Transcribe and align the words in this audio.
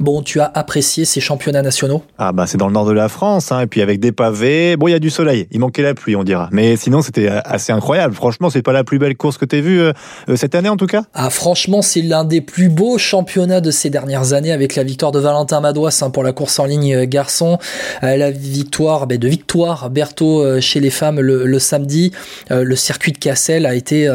Bon, 0.00 0.22
tu 0.22 0.40
as 0.40 0.50
apprécié 0.54 1.04
ces 1.04 1.20
championnats 1.20 1.62
nationaux? 1.62 2.02
Ah 2.18 2.30
bah 2.30 2.46
c'est 2.46 2.56
dans 2.56 2.68
le 2.68 2.72
nord 2.72 2.86
de 2.86 2.92
la 2.92 3.08
France, 3.08 3.50
hein, 3.50 3.62
et 3.62 3.66
puis 3.66 3.82
avec 3.82 3.98
des 3.98 4.12
pavés. 4.12 4.76
Bon, 4.76 4.86
il 4.86 4.92
y 4.92 4.94
a 4.94 5.00
du 5.00 5.10
soleil, 5.10 5.48
il 5.50 5.58
manquait 5.58 5.82
la 5.82 5.94
pluie, 5.94 6.14
on 6.14 6.22
dira. 6.22 6.48
Mais 6.52 6.76
sinon, 6.76 7.02
c'était 7.02 7.28
assez 7.28 7.72
incroyable. 7.72 8.14
Franchement, 8.14 8.48
c'est 8.48 8.62
pas 8.62 8.72
la 8.72 8.84
plus 8.84 9.00
belle 9.00 9.16
course 9.16 9.38
que 9.38 9.44
tu 9.44 9.60
vue 9.60 9.80
euh, 9.80 9.92
euh, 10.28 10.36
cette 10.36 10.54
année 10.54 10.68
en 10.68 10.76
tout 10.76 10.86
cas? 10.86 11.02
Ah 11.14 11.30
franchement, 11.30 11.82
c'est 11.82 12.02
l'un 12.02 12.24
des 12.24 12.40
plus 12.40 12.68
beaux 12.68 12.96
championnats 12.96 13.60
de 13.60 13.72
ces 13.72 13.90
dernières 13.90 14.34
années 14.34 14.52
avec 14.52 14.76
la 14.76 14.84
victoire 14.84 15.10
de 15.10 15.18
Valentin 15.18 15.60
Madouas 15.60 16.00
hein, 16.02 16.10
pour 16.10 16.22
la 16.22 16.32
course 16.32 16.60
en 16.60 16.64
ligne 16.64 16.94
euh, 16.94 17.06
garçon, 17.06 17.58
la 18.02 18.30
victoire 18.30 19.06
ben, 19.06 19.18
de 19.18 19.28
Victoire 19.28 19.90
Berthaud 19.90 20.60
chez 20.60 20.78
les 20.80 20.90
femmes 20.90 21.20
le, 21.20 21.58
samedi. 21.58 22.12
le 22.50 22.76
circuit 22.76 23.12
de 23.12 23.18
Cassel 23.18 23.66
a 23.66 23.74
été 23.74 24.08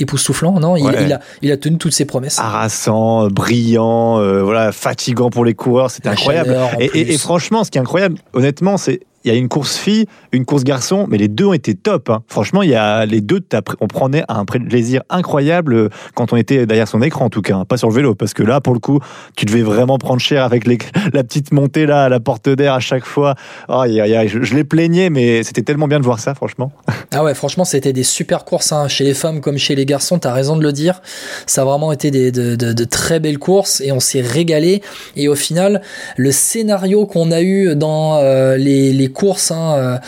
époustouflant, 0.00 0.58
non? 0.60 0.76
Il, 0.76 0.86
a, 0.86 1.20
il 1.42 1.52
a 1.52 1.56
tenu 1.56 1.78
toutes 1.78 1.92
ses 1.92 2.04
promesses. 2.04 2.38
Harassant, 2.38 3.28
brillant, 3.28 4.18
euh, 4.18 4.42
voilà, 4.42 4.72
fatigant 4.72 5.30
pour 5.30 5.44
les 5.44 5.54
coureurs, 5.54 5.90
c'était 5.90 6.08
incroyable. 6.08 6.56
et, 6.78 7.18
franchement, 7.18 7.64
ce 7.64 7.70
qui 7.70 7.78
est 7.78 7.80
incroyable, 7.80 8.16
honnêtement, 8.32 8.76
c'est 8.76 9.00
il 9.24 9.30
y 9.30 9.34
a 9.34 9.36
une 9.36 9.48
course 9.48 9.76
fille, 9.76 10.06
une 10.32 10.44
course 10.44 10.64
garçon, 10.64 11.06
mais 11.08 11.18
les 11.18 11.28
deux 11.28 11.46
ont 11.46 11.52
été 11.52 11.74
top. 11.74 12.08
Hein. 12.08 12.22
Franchement, 12.26 12.62
il 12.62 12.70
y 12.70 12.74
a 12.74 13.04
les 13.04 13.20
deux, 13.20 13.40
on 13.80 13.86
prenait 13.86 14.24
un 14.28 14.44
plaisir 14.44 15.02
incroyable 15.10 15.74
euh, 15.74 15.88
quand 16.14 16.32
on 16.32 16.36
était 16.36 16.64
derrière 16.64 16.88
son 16.88 17.02
écran, 17.02 17.26
en 17.26 17.30
tout 17.30 17.42
cas, 17.42 17.56
hein. 17.56 17.64
pas 17.66 17.76
sur 17.76 17.88
le 17.88 17.94
vélo, 17.94 18.14
parce 18.14 18.32
que 18.32 18.42
là, 18.42 18.60
pour 18.60 18.72
le 18.72 18.80
coup, 18.80 18.98
tu 19.36 19.44
devais 19.44 19.62
vraiment 19.62 19.98
prendre 19.98 20.20
cher 20.20 20.44
avec 20.44 20.66
la 21.12 21.22
petite 21.22 21.52
montée 21.52 21.84
là, 21.84 22.04
à 22.04 22.08
la 22.08 22.20
porte 22.20 22.48
d'air 22.48 22.74
à 22.74 22.80
chaque 22.80 23.04
fois. 23.04 23.34
Oh, 23.68 23.84
je, 23.86 24.42
je, 24.42 24.54
les 24.54 24.64
plaignais, 24.64 25.10
mais 25.10 25.42
c'était 25.42 25.62
tellement 25.62 25.86
bien 25.86 26.00
de 26.00 26.04
voir 26.04 26.20
ça, 26.20 26.34
franchement. 26.34 26.72
Ah 27.12 27.24
ouais, 27.24 27.34
franchement, 27.34 27.64
c'était 27.64 27.92
des 27.92 28.04
super 28.04 28.44
courses 28.44 28.70
hein. 28.70 28.86
chez 28.86 29.02
les 29.02 29.14
femmes 29.14 29.40
comme 29.40 29.58
chez 29.58 29.74
les 29.74 29.84
garçons. 29.84 30.20
T'as 30.20 30.32
raison 30.32 30.56
de 30.56 30.62
le 30.62 30.72
dire. 30.72 31.02
Ça 31.44 31.62
a 31.62 31.64
vraiment 31.64 31.90
été 31.90 32.12
de, 32.12 32.84
très 32.84 33.18
belles 33.18 33.40
courses 33.40 33.80
et 33.80 33.90
on 33.90 33.98
s'est 33.98 34.20
régalé. 34.20 34.80
Et 35.16 35.26
au 35.26 35.34
final, 35.34 35.82
le 36.16 36.30
scénario 36.30 37.06
qu'on 37.06 37.32
a 37.32 37.42
eu 37.42 37.74
dans 37.74 38.18
euh, 38.18 38.56
les 38.56 39.09
courses, 39.10 39.50
hein, 39.50 39.74
euh, 39.76 39.98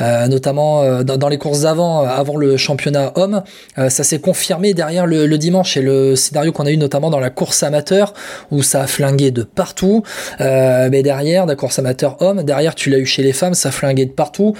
euh, 0.00 0.28
notamment 0.28 0.82
euh, 0.82 1.02
dans, 1.02 1.28
les 1.28 1.38
courses 1.38 1.62
d'avant, 1.62 2.00
avant 2.02 2.36
le 2.36 2.56
championnat 2.56 3.12
homme, 3.16 3.42
ça 3.76 4.04
s'est 4.04 4.20
confirmé 4.20 4.74
derrière 4.74 5.06
le, 5.06 5.38
dimanche 5.38 5.76
et 5.76 5.82
le 5.82 6.16
scénario 6.16 6.52
qu'on 6.52 6.66
a 6.66 6.70
eu 6.70 6.76
notamment 6.76 7.10
dans 7.10 7.20
la 7.20 7.30
course 7.30 7.62
amateur 7.62 8.14
où 8.50 8.62
ça 8.62 8.82
a 8.82 8.86
flingué 8.86 9.30
de 9.30 9.42
partout. 9.42 10.02
mais 10.40 11.02
derrière, 11.02 11.46
la 11.46 11.56
course 11.56 11.78
amateur 11.78 12.20
homme, 12.20 12.42
derrière 12.42 12.74
tu 12.74 12.90
l'as 12.90 12.98
eu 12.98 13.06
chez 13.06 13.22
les 13.22 13.32
femmes, 13.32 13.54
ça 13.54 13.70
a 13.70 13.72
flingué 13.72 14.06
de 14.06 14.12
partout. 14.12 14.54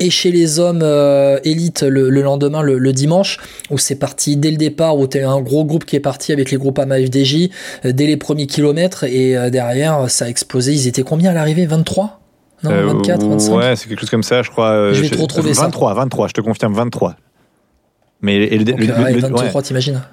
Et 0.00 0.10
chez 0.10 0.30
les 0.30 0.58
hommes 0.58 0.84
élite 1.44 1.82
le, 1.82 2.08
lendemain, 2.08 2.62
le, 2.62 2.92
dimanche, 2.92 3.38
où 3.70 3.78
c'est 3.78 3.96
parti 3.96 4.36
dès 4.36 4.50
le 4.50 4.56
départ, 4.56 4.96
où 4.96 5.06
tu 5.06 5.18
as 5.18 5.28
un 5.28 5.40
gros 5.40 5.64
groupe 5.64 5.84
qui 5.84 5.96
est 5.96 6.00
parti 6.00 6.32
avec 6.32 6.50
les 6.50 6.56
groupes 6.56 6.78
AMA 6.78 6.98
FDJ 6.98 7.50
dès 7.84 8.06
les 8.06 8.16
premiers 8.16 8.46
kilomètres 8.46 9.04
et 9.04 9.50
derrière 9.50 10.10
ça 10.10 10.26
a 10.26 10.28
explosé. 10.28 10.72
Ils 10.72 10.86
étaient 10.86 11.02
combien 11.02 11.30
à 11.30 11.34
l'arrivée? 11.34 11.66
23 11.66 12.23
non, 12.64 12.96
24, 12.98 13.26
25 13.26 13.52
euh, 13.52 13.56
Ouais, 13.56 13.76
c'est 13.76 13.88
quelque 13.88 14.00
chose 14.00 14.10
comme 14.10 14.22
ça, 14.22 14.42
je 14.42 14.50
crois. 14.50 14.70
Euh, 14.70 14.94
je 14.94 15.02
vais 15.02 15.10
te 15.10 15.20
retrouver 15.20 15.52
23, 15.52 15.90
ça. 15.90 15.94
23, 15.94 16.28
je 16.28 16.32
te 16.32 16.40
confirme, 16.40 16.74
23. 16.74 17.16
Mais 18.24 18.38
le, 18.38 18.56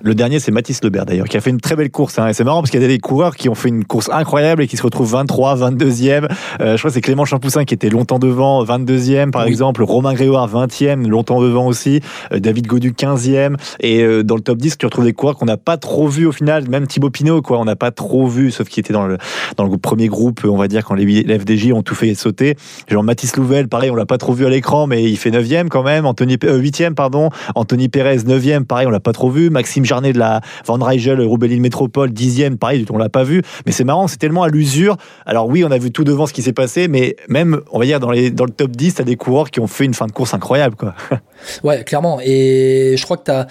le, 0.02 0.16
dernier, 0.16 0.40
c'est 0.40 0.52
Mathis 0.52 0.84
Lebert 0.84 1.06
d'ailleurs, 1.06 1.30
qui 1.30 1.38
a 1.38 1.42
fait 1.42 1.50
une 1.50 1.62
très 1.62 1.78
belle 1.78 1.90
course. 1.90 2.20
Hein. 2.20 2.28
Et 2.28 2.34
c'est 2.34 2.44
marrant 2.44 2.62
parce 2.62 2.70
qu'il 2.70 2.82
y 2.82 2.86
a 2.86 2.88
des 2.88 3.00
coureurs 3.00 3.38
qui 3.38 3.48
ont 3.48 3.56
fait 3.56 3.70
une 3.70 3.86
course 3.86 4.10
incroyable 4.12 4.62
et 4.62 4.68
qui 4.68 4.76
se 4.76 4.84
retrouvent 4.84 5.12
23, 5.12 5.56
22e. 5.56 6.28
Euh, 6.60 6.76
je 6.76 6.78
crois 6.78 6.90
que 6.90 6.90
c'est 6.90 7.02
Clément 7.02 7.24
Champoussin 7.24 7.64
qui 7.64 7.74
était 7.74 7.90
longtemps 7.90 8.20
devant, 8.20 8.66
22e 8.66 9.32
par 9.32 9.46
exemple. 9.46 9.82
Romain 9.84 10.14
Grégoire, 10.14 10.50
20e, 10.50 11.08
longtemps 11.08 11.42
devant 11.42 11.68
aussi. 11.68 12.02
Euh, 12.34 12.40
David 12.40 12.68
Godu, 12.68 12.92
15e. 12.92 13.56
Et 13.80 14.02
euh, 14.04 14.24
dans 14.24 14.36
le 14.36 14.42
top 14.42 14.58
10, 14.58 14.78
tu 14.78 14.86
retrouves 14.86 15.06
des 15.06 15.14
coureurs 15.14 15.38
qu'on 15.38 15.46
n'a 15.46 15.58
pas 15.58 15.78
trop 15.78 16.10
vus 16.10 16.26
au 16.26 16.34
final. 16.34 16.68
Même 16.68 16.88
Thibaut 16.88 17.12
Pinot, 17.12 17.42
quoi, 17.42 17.60
on 17.60 17.66
n'a 17.66 17.78
pas 17.78 17.92
trop 17.92 18.28
vu, 18.28 18.52
sauf 18.52 18.68
qu'il 18.68 18.82
était 18.82 18.94
dans 18.94 19.08
le, 19.08 19.18
dans 19.56 19.66
le 19.66 19.78
premier 19.78 20.08
groupe, 20.08 20.42
on 20.44 20.58
va 20.58 20.68
dire, 20.68 20.84
quand 20.84 20.96
les, 20.96 21.06
les 21.06 21.40
FDJ 21.40 21.72
ont 21.72 21.82
tout 21.82 21.96
fait 21.96 22.14
sauter. 22.14 22.58
Genre 22.90 23.04
Mathis 23.04 23.38
Louvel, 23.38 23.70
pareil, 23.70 23.90
on 23.90 23.96
l'a 23.96 24.06
pas 24.06 24.18
trop 24.18 24.34
vu 24.34 24.46
à 24.46 24.50
l'écran, 24.50 24.86
mais 24.86 25.10
il 25.10 25.16
fait 25.16 25.32
9e 25.32 25.70
quand 25.70 25.84
même. 25.84 26.06
Anthony, 26.06 26.36
8e, 26.36 26.94
pardon. 26.94 27.30
Anthony 27.56 27.88
Pérez 28.02 28.18
9e, 28.18 28.64
pareil, 28.64 28.88
on 28.88 28.90
l'a 28.90 29.00
pas 29.00 29.14
trop 29.14 29.30
vu. 29.30 29.52
Maxime 29.52 29.86
Jarnet 29.86 30.12
de 30.12 30.18
la 30.18 30.42
Van 30.66 30.84
Rijel, 30.84 31.22
Roubaix 31.22 31.50
Métropole, 31.50 32.10
10e, 32.10 32.58
pareil, 32.58 32.84
on 32.90 32.98
l'a 32.98 33.10
pas 33.10 33.24
vu. 33.24 33.44
Mais 33.68 33.72
c'est 33.72 33.84
marrant, 33.84 34.08
c'est 34.08 34.18
tellement 34.18 34.42
à 34.42 34.50
l'usure. 34.50 34.98
Alors 35.28 35.48
oui, 35.48 35.64
on 35.64 35.70
a 35.70 35.78
vu 35.78 35.92
tout 35.92 36.04
devant 36.04 36.26
ce 36.26 36.34
qui 36.34 36.42
s'est 36.42 36.52
passé, 36.52 36.88
mais 36.88 37.16
même, 37.30 37.62
on 37.72 37.78
va 37.78 37.86
dire, 37.86 38.00
dans, 38.00 38.10
les, 38.10 38.32
dans 38.32 38.46
le 38.46 38.50
top 38.50 38.72
10, 38.72 38.96
t'as 38.96 39.04
des 39.04 39.18
coureurs 39.18 39.52
qui 39.52 39.60
ont 39.60 39.68
fait 39.68 39.86
une 39.86 39.94
fin 39.94 40.08
de 40.08 40.12
course 40.12 40.34
incroyable, 40.34 40.76
quoi. 40.76 40.96
Ouais, 41.64 41.84
clairement. 41.84 42.20
Et 42.24 42.96
je 42.98 43.04
crois 43.04 43.18
que 43.18 43.24
t'as, 43.24 43.48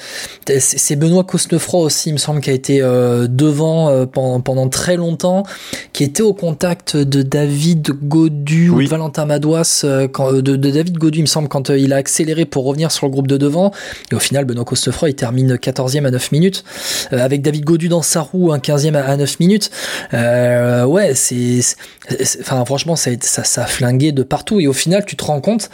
c'est 0.58 0.96
Benoît 0.96 1.24
Cosnefroy 1.24 1.80
aussi, 1.80 2.10
il 2.10 2.12
me 2.12 2.18
semble, 2.18 2.40
qui 2.40 2.50
a 2.50 2.52
été 2.52 2.80
euh, 2.80 3.26
devant 3.28 3.88
euh, 3.88 4.06
pendant, 4.06 4.40
pendant 4.40 4.68
très 4.68 4.96
longtemps, 4.96 5.42
qui 5.92 6.04
était 6.04 6.22
au 6.22 6.32
contact 6.32 6.96
de 6.96 7.22
David 7.22 7.90
Godu 8.02 8.70
ou 8.70 8.80
de 8.80 8.88
Valentin 8.88 9.26
Madouas, 9.26 9.82
euh, 9.84 10.06
quand, 10.06 10.32
de, 10.32 10.40
de, 10.40 10.70
David 10.70 10.98
Godu, 10.98 11.18
il 11.18 11.22
me 11.22 11.26
semble, 11.26 11.48
quand 11.48 11.68
il 11.70 11.92
a 11.92 11.96
accéléré 11.96 12.44
pour 12.44 12.64
revenir 12.64 12.92
sur 12.92 13.06
le 13.06 13.12
groupe 13.12 13.26
de 13.26 13.36
devant. 13.36 13.72
Et 14.12 14.14
au 14.14 14.20
final, 14.20 14.29
Benoît 14.30 14.64
Cosnefroy, 14.64 15.10
il 15.10 15.14
termine 15.14 15.54
14e 15.56 16.06
à 16.06 16.10
9 16.10 16.32
minutes, 16.32 16.64
avec 17.10 17.42
David 17.42 17.64
Godu 17.64 17.88
dans 17.88 18.02
sa 18.02 18.20
roue, 18.20 18.52
un 18.52 18.58
15e 18.58 18.94
à 18.94 19.16
9 19.16 19.40
minutes. 19.40 19.70
ouais, 20.12 21.14
c'est, 21.14 21.60
enfin, 22.40 22.64
franchement, 22.64 22.96
ça, 22.96 23.10
ça, 23.20 23.44
ça 23.44 23.64
a 23.64 23.66
flingué 23.66 24.12
de 24.12 24.22
partout. 24.22 24.60
Et 24.60 24.66
au 24.66 24.72
final, 24.72 25.04
tu 25.04 25.16
te 25.16 25.24
rends 25.24 25.40
compte 25.40 25.70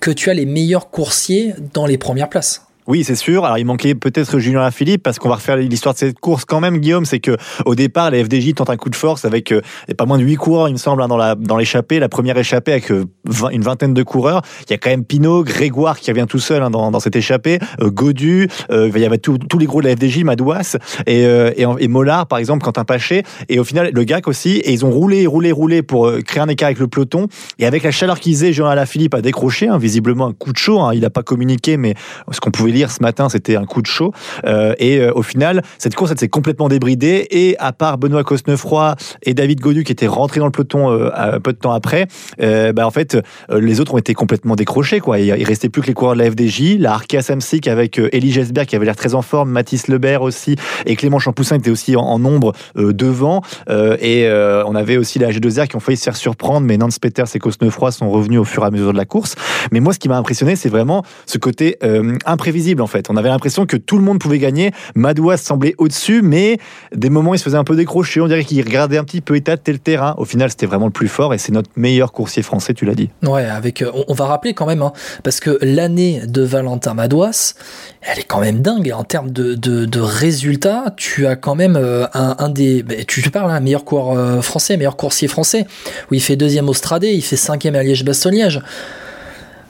que 0.00 0.10
tu 0.10 0.30
as 0.30 0.34
les 0.34 0.46
meilleurs 0.46 0.90
coursiers 0.90 1.54
dans 1.74 1.86
les 1.86 1.98
premières 1.98 2.28
places. 2.28 2.67
Oui, 2.88 3.04
c'est 3.04 3.16
sûr. 3.16 3.44
Alors, 3.44 3.58
il 3.58 3.66
manquait 3.66 3.94
peut-être 3.94 4.38
Julien 4.38 4.60
Lafilippe 4.60 5.02
parce 5.02 5.18
qu'on 5.18 5.28
va 5.28 5.34
refaire 5.34 5.58
l'histoire 5.58 5.92
de 5.92 5.98
cette 5.98 6.18
course 6.18 6.46
quand 6.46 6.58
même, 6.58 6.78
Guillaume. 6.78 7.04
C'est 7.04 7.20
que 7.20 7.36
au 7.66 7.74
départ, 7.74 8.10
les 8.10 8.24
FDJ 8.24 8.54
tentent 8.54 8.70
un 8.70 8.78
coup 8.78 8.88
de 8.88 8.96
force 8.96 9.26
avec 9.26 9.52
euh, 9.52 9.60
pas 9.98 10.06
moins 10.06 10.16
de 10.16 10.22
8 10.22 10.36
coureurs, 10.36 10.68
il 10.68 10.72
me 10.72 10.78
semble, 10.78 11.02
hein, 11.02 11.36
dans 11.38 11.56
l'échappée. 11.58 11.98
La 11.98 12.08
première 12.08 12.38
échappée 12.38 12.72
avec 12.72 12.90
euh, 12.90 13.04
une 13.52 13.60
vingtaine 13.60 13.92
de 13.92 14.02
coureurs. 14.02 14.40
Il 14.66 14.70
y 14.70 14.72
a 14.72 14.78
quand 14.78 14.88
même 14.88 15.04
Pinot, 15.04 15.44
Grégoire 15.44 15.98
qui 15.98 16.10
revient 16.10 16.24
tout 16.26 16.38
seul 16.38 16.62
hein, 16.62 16.70
dans, 16.70 16.90
dans 16.90 16.98
cette 16.98 17.14
échappée, 17.14 17.58
euh, 17.82 17.90
Godu, 17.90 18.48
il 18.70 18.98
y 18.98 19.04
avait 19.04 19.18
tous 19.18 19.58
les 19.58 19.66
gros 19.66 19.82
de 19.82 19.88
la 19.88 19.94
FDJ, 19.94 20.24
Madouas 20.24 20.78
et, 21.06 21.24
et, 21.24 21.88
Mollard, 21.88 22.26
par 22.26 22.38
exemple, 22.38 22.64
Quentin 22.64 22.84
Paché. 22.84 23.22
Et 23.50 23.58
au 23.58 23.64
final, 23.64 23.90
le 23.92 24.04
GAC 24.04 24.28
aussi. 24.28 24.60
Et 24.64 24.72
ils 24.72 24.86
ont 24.86 24.90
roulé, 24.90 25.26
roulé, 25.26 25.52
roulé 25.52 25.82
pour 25.82 26.10
créer 26.24 26.42
un 26.42 26.48
écart 26.48 26.68
avec 26.68 26.78
le 26.78 26.88
peloton. 26.88 27.28
Et 27.58 27.66
avec 27.66 27.82
la 27.82 27.90
chaleur 27.90 28.18
qu'ils 28.18 28.44
aient, 28.44 28.54
Julien 28.54 28.74
Lafilippe 28.74 29.14
a 29.14 29.20
décroché, 29.20 29.68
hein, 29.68 29.76
visiblement 29.76 30.28
un 30.28 30.32
coup 30.32 30.54
de 30.54 30.58
chaud. 30.58 30.80
Il 30.92 31.00
n'a 31.00 31.10
pas 31.10 31.22
communiqué, 31.22 31.76
mais 31.76 31.94
ce 32.30 32.40
qu'on 32.40 32.50
pouvait 32.50 32.72
ce 32.86 33.02
matin, 33.02 33.28
c'était 33.28 33.56
un 33.56 33.64
coup 33.64 33.82
de 33.82 33.86
chaud. 33.86 34.12
Euh, 34.44 34.74
et 34.78 34.98
euh, 34.98 35.12
au 35.14 35.22
final, 35.22 35.62
cette 35.78 35.94
course, 35.94 36.12
elle 36.12 36.18
s'est 36.18 36.28
complètement 36.28 36.68
débridée. 36.68 37.26
Et 37.30 37.56
à 37.58 37.72
part 37.72 37.98
Benoît 37.98 38.24
Cosnefroy 38.24 38.94
et 39.22 39.34
David 39.34 39.60
Godu 39.60 39.84
qui 39.84 39.92
étaient 39.92 40.06
rentrés 40.06 40.40
dans 40.40 40.46
le 40.46 40.52
peloton 40.52 40.90
euh, 40.90 41.38
peu 41.40 41.52
de 41.52 41.58
temps 41.58 41.72
après, 41.72 42.06
bah, 42.38 42.86
en 42.86 42.90
fait, 42.90 43.18
les 43.50 43.80
autres 43.80 43.94
ont 43.94 43.98
été 43.98 44.14
complètement 44.14 44.54
décrochés. 44.54 45.00
Quoi. 45.00 45.18
Il, 45.18 45.44
restait 45.44 45.68
plus 45.68 45.82
que 45.82 45.86
les 45.86 45.94
coureurs 45.94 46.14
de 46.14 46.18
la 46.18 46.30
FDJ, 46.30 46.78
la 46.78 46.92
Arkea 46.92 47.22
Samsic 47.22 47.66
avec 47.66 47.98
Elie 47.98 48.32
Gesberg 48.32 48.66
qui 48.66 48.76
avait 48.76 48.84
l'air 48.84 48.96
très 48.96 49.14
en 49.14 49.22
forme, 49.22 49.50
Mathis 49.50 49.88
Lebert 49.88 50.22
aussi, 50.22 50.56
et 50.84 50.94
Clément 50.96 51.18
Champoussin 51.18 51.56
était 51.56 51.70
aussi 51.70 51.96
en, 51.96 52.18
nombre 52.18 52.52
devant. 52.76 53.42
et 53.68 54.28
on 54.66 54.74
avait 54.74 54.96
aussi 54.96 55.18
la 55.18 55.30
G2R 55.30 55.68
qui 55.68 55.76
ont 55.76 55.80
failli 55.80 55.96
se 55.96 56.04
faire 56.04 56.16
surprendre, 56.16 56.66
mais 56.66 56.76
Nance 56.76 56.98
Peters 56.98 57.26
et 57.34 57.38
Cosnefroy 57.38 57.92
sont 57.92 58.10
revenus 58.10 58.40
au 58.40 58.44
fur 58.44 58.62
et 58.64 58.66
à 58.66 58.70
mesure 58.70 58.92
de 58.92 58.98
la 58.98 59.06
course. 59.06 59.34
Mais 59.72 59.80
moi, 59.80 59.92
ce 59.92 59.98
qui 59.98 60.08
m'a 60.08 60.18
impressionné, 60.18 60.56
c'est 60.56 60.68
vraiment 60.68 61.02
ce 61.26 61.38
côté 61.38 61.78
imprévisible 62.26 62.67
en 62.80 62.86
fait. 62.86 63.10
On 63.10 63.16
avait 63.16 63.28
l'impression 63.28 63.66
que 63.66 63.76
tout 63.76 63.96
le 63.96 64.04
monde 64.04 64.18
pouvait 64.18 64.38
gagner. 64.38 64.72
Madouas 64.94 65.36
semblait 65.38 65.74
au-dessus, 65.78 66.22
mais 66.22 66.58
des 66.94 67.10
moments 67.10 67.34
il 67.34 67.38
se 67.38 67.44
faisait 67.44 67.56
un 67.56 67.64
peu 67.64 67.76
décrocher. 67.76 68.20
On 68.20 68.28
dirait 68.28 68.44
qu'il 68.44 68.62
regardait 68.62 68.98
un 68.98 69.04
petit 69.04 69.20
peu 69.20 69.36
étater 69.36 69.72
le 69.72 69.78
terrain. 69.78 70.14
Au 70.18 70.24
final, 70.24 70.50
c'était 70.50 70.66
vraiment 70.66 70.86
le 70.86 70.92
plus 70.92 71.08
fort 71.08 71.34
et 71.34 71.38
c'est 71.38 71.52
notre 71.52 71.70
meilleur 71.76 72.12
coursier 72.12 72.42
français, 72.42 72.74
tu 72.74 72.84
l'as 72.84 72.94
dit. 72.94 73.10
Ouais, 73.22 73.44
avec. 73.44 73.82
Euh, 73.82 73.90
on, 74.08 74.14
va 74.14 74.26
rappeler 74.26 74.54
quand 74.54 74.66
même, 74.66 74.82
hein, 74.82 74.92
parce 75.22 75.40
que 75.40 75.58
l'année 75.62 76.22
de 76.26 76.42
Valentin 76.42 76.94
Madouas, 76.94 77.54
elle 78.02 78.18
est 78.18 78.24
quand 78.24 78.40
même 78.40 78.60
dingue 78.60 78.92
en 78.94 79.04
termes 79.04 79.30
de, 79.30 80.00
résultats. 80.00 80.94
Tu 80.96 81.26
as 81.26 81.36
quand 81.36 81.54
même 81.54 81.76
euh, 81.76 82.06
un, 82.14 82.48
des. 82.48 82.82
Bah, 82.82 82.94
tu, 83.06 83.22
parles, 83.30 83.50
un 83.50 83.54
hein, 83.54 83.60
meilleur 83.60 83.84
coureur 83.84 84.16
euh, 84.16 84.40
français, 84.40 84.76
meilleur 84.76 84.96
coursier 84.96 85.28
français, 85.28 85.66
où 86.10 86.14
il 86.14 86.22
fait 86.22 86.36
deuxième 86.36 86.68
au 86.68 86.74
Stradé, 86.74 87.08
il 87.08 87.22
fait 87.22 87.36
cinquième 87.36 87.74
à 87.74 87.82
Liège-Bastogne-Liège 87.82 88.62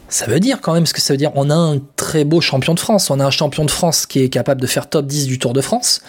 ça 0.08 0.26
veut 0.26 0.40
dire 0.40 0.60
quand 0.60 0.72
même 0.72 0.86
ce 0.86 0.94
que 0.94 1.00
ça 1.00 1.12
veut 1.12 1.18
dire. 1.18 1.32
On 1.34 1.50
a 1.50 1.54
un 1.54 1.78
très 2.08 2.24
beau 2.24 2.40
champion 2.40 2.72
de 2.72 2.80
France. 2.80 3.10
On 3.10 3.20
a 3.20 3.26
un 3.26 3.30
champion 3.30 3.66
de 3.66 3.70
France 3.70 4.06
qui 4.06 4.20
est 4.20 4.30
capable 4.30 4.62
de 4.62 4.66
faire 4.66 4.88
top 4.88 5.04
10 5.04 5.26
du 5.26 5.38
Tour 5.38 5.52
de 5.52 5.60
France, 5.60 6.00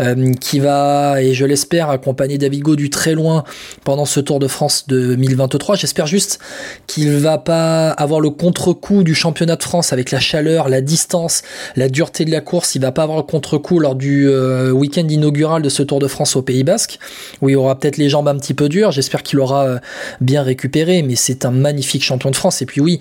euh, 0.00 0.34
qui 0.34 0.58
va, 0.58 1.22
et 1.22 1.32
je 1.32 1.46
l'espère, 1.46 1.88
accompagner 1.88 2.36
David 2.36 2.62
du 2.76 2.90
très 2.90 3.14
loin 3.14 3.42
pendant 3.82 4.04
ce 4.04 4.20
Tour 4.20 4.38
de 4.38 4.48
France 4.48 4.84
2023. 4.88 5.76
J'espère 5.76 6.06
juste 6.06 6.40
qu'il 6.86 7.10
va 7.10 7.38
pas 7.38 7.88
avoir 7.88 8.20
le 8.20 8.28
contre-coup 8.28 9.02
du 9.02 9.14
championnat 9.14 9.56
de 9.56 9.62
France 9.62 9.94
avec 9.94 10.10
la 10.10 10.20
chaleur, 10.20 10.68
la 10.68 10.82
distance, 10.82 11.40
la 11.74 11.88
dureté 11.88 12.26
de 12.26 12.32
la 12.32 12.42
course. 12.42 12.74
Il 12.74 12.82
va 12.82 12.92
pas 12.92 13.04
avoir 13.04 13.16
le 13.16 13.24
contre-coup 13.24 13.78
lors 13.78 13.94
du 13.94 14.28
euh, 14.28 14.72
week-end 14.72 15.08
inaugural 15.08 15.62
de 15.62 15.70
ce 15.70 15.82
Tour 15.82 16.00
de 16.00 16.06
France 16.06 16.36
au 16.36 16.42
Pays 16.42 16.64
Basque, 16.64 16.98
où 17.40 17.48
il 17.48 17.56
aura 17.56 17.78
peut-être 17.78 17.96
les 17.96 18.10
jambes 18.10 18.28
un 18.28 18.36
petit 18.36 18.52
peu 18.52 18.68
dures. 18.68 18.90
J'espère 18.90 19.22
qu'il 19.22 19.40
aura 19.40 19.64
euh, 19.66 19.78
bien 20.20 20.42
récupéré, 20.42 21.00
mais 21.00 21.16
c'est 21.16 21.46
un 21.46 21.50
magnifique 21.50 22.04
champion 22.04 22.30
de 22.30 22.36
France. 22.36 22.60
Et 22.60 22.66
puis 22.66 22.82
oui, 22.82 23.00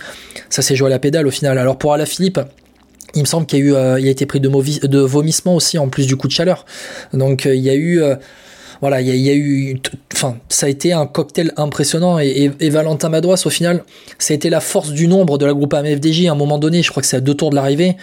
ça 0.50 0.62
s'est 0.62 0.78
joué 0.78 0.88
à 0.88 0.92
la 0.92 1.00
pédale 1.00 1.28
au 1.28 1.32
final. 1.32 1.58
Alors 1.58 1.78
pour 1.78 1.94
Alaphilippe, 1.94 2.40
il 3.16 3.22
me 3.22 3.26
semble 3.26 3.46
qu'il 3.46 3.60
y 3.60 3.62
a 3.62 3.66
eu, 3.66 3.74
euh, 3.74 4.00
il 4.00 4.08
a 4.08 4.12
été 4.12 4.26
pris 4.26 4.40
de, 4.40 4.50
de 4.88 5.00
vomissement 5.00 5.56
aussi 5.56 5.78
en 5.78 5.88
plus 5.88 6.06
du 6.06 6.16
coup 6.16 6.28
de 6.28 6.34
chaleur. 6.34 6.66
Donc 7.14 7.46
euh, 7.46 7.56
il 7.56 7.62
y 7.62 7.70
a 7.70 7.74
eu, 7.74 8.02
euh, 8.02 8.16
voilà, 8.82 9.02
il 9.02 9.08
y, 9.08 9.30
a 9.30 9.34
eu, 9.34 9.80
enfin, 10.14 10.38
ça 10.50 10.66
a 10.66 10.70
été 10.70 10.92
un 10.92 11.08
cocktail 11.08 11.54
impressionnant 11.56 12.20
et, 12.20 12.50
Valentin 12.70 13.10
Madouas, 13.10 13.44
au 13.46 13.50
final, 13.50 13.84
ça 14.20 14.34
a 14.34 14.36
été 14.36 14.50
la 14.50 14.60
force 14.60 14.92
du 14.92 15.08
nombre 15.08 15.38
de 15.38 15.46
la 15.46 15.54
groupe 15.54 15.74
AMFDJ 15.74 16.28
à 16.28 16.34
un 16.34 16.36
moment 16.36 16.60
donné. 16.60 16.84
Je 16.84 16.92
crois 16.92 17.02
que 17.02 17.08
c'est 17.08 17.18
à 17.18 17.22
deux 17.22 17.34
tours 17.34 17.52
de 17.52 17.56
l'arrivée 17.56 17.96